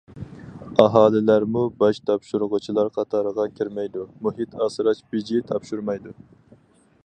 ئاھالىلەرمۇ 0.83 1.65
باج 1.83 1.99
تاپشۇرغۇچىلار 2.11 2.89
قاتارىغا 2.97 3.47
كىرمەيدۇ، 3.61 4.09
مۇھىت 4.29 4.59
ئاسراش 4.67 5.07
بېجى 5.13 5.47
تاپشۇرمايدۇ. 5.53 6.19